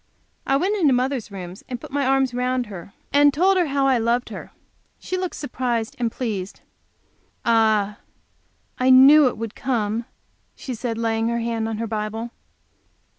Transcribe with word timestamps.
I 0.47 0.57
went 0.57 0.75
into 0.81 0.93
mother's 0.93 1.29
room 1.29 1.53
and 1.69 1.79
put 1.79 1.91
my 1.91 2.07
arms 2.07 2.33
round 2.33 2.65
her 2.65 2.91
and 3.13 3.31
told 3.31 3.55
her 3.55 3.67
how 3.67 3.85
I 3.85 3.99
loved 3.99 4.29
her. 4.29 4.51
She 4.97 5.15
looked 5.15 5.35
surprised 5.35 5.95
and 5.99 6.11
pleased. 6.11 6.61
"Ah, 7.45 7.99
I 8.79 8.89
knew 8.89 9.27
it 9.27 9.37
would 9.37 9.53
come!" 9.53 10.05
she 10.55 10.73
said, 10.73 10.97
laying 10.97 11.27
her 11.27 11.37
hand 11.39 11.69
on 11.69 11.77
her 11.77 11.85
Bible. 11.85 12.31